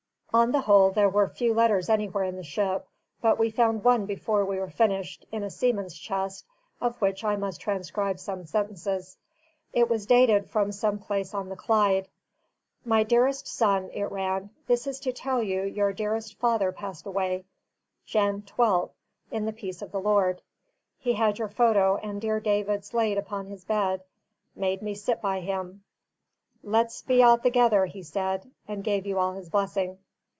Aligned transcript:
On 0.33 0.53
the 0.53 0.61
whole, 0.61 0.91
there 0.91 1.09
were 1.09 1.27
few 1.27 1.53
letters 1.53 1.89
anywhere 1.89 2.23
in 2.23 2.37
the 2.37 2.43
ship; 2.45 2.87
but 3.21 3.37
we 3.37 3.49
found 3.51 3.83
one 3.83 4.05
before 4.05 4.45
we 4.45 4.59
were 4.59 4.69
finished, 4.69 5.25
in 5.29 5.43
a 5.43 5.49
seaman's 5.49 5.97
chest, 5.97 6.45
of 6.79 6.95
which 7.01 7.21
I 7.25 7.35
must 7.35 7.59
transcribe 7.59 8.17
some 8.17 8.45
sentences. 8.45 9.17
It 9.73 9.89
was 9.89 10.05
dated 10.05 10.49
from 10.49 10.71
some 10.71 10.99
place 10.99 11.33
on 11.33 11.49
the 11.49 11.57
Clyde. 11.57 12.07
"My 12.85 13.03
dearist 13.03 13.45
son," 13.45 13.89
it 13.93 14.05
ran, 14.09 14.51
"this 14.67 14.87
is 14.87 15.01
to 15.01 15.11
tell 15.11 15.43
you 15.43 15.63
your 15.63 15.91
dearist 15.91 16.39
father 16.39 16.71
passed 16.71 17.05
away, 17.05 17.43
Jan 18.05 18.43
twelft, 18.43 18.91
in 19.31 19.43
the 19.43 19.51
peace 19.51 19.81
of 19.81 19.91
the 19.91 19.99
Lord. 19.99 20.41
He 20.97 21.11
had 21.11 21.39
your 21.39 21.49
photo 21.49 21.97
and 21.97 22.21
dear 22.21 22.39
David's 22.39 22.93
lade 22.93 23.17
upon 23.17 23.47
his 23.47 23.65
bed, 23.65 24.05
made 24.55 24.81
me 24.81 24.95
sit 24.95 25.21
by 25.21 25.41
him. 25.41 25.83
Let's 26.63 27.01
be 27.01 27.21
a' 27.21 27.35
thegither, 27.35 27.85
he 27.87 28.01
said, 28.01 28.49
and 28.65 28.81
gave 28.81 29.05
you 29.05 29.19
all 29.19 29.33
his 29.33 29.49
blessing. 29.49 29.97